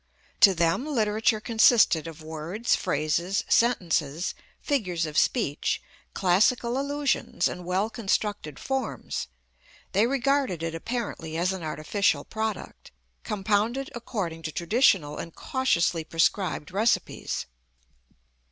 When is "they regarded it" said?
9.91-10.73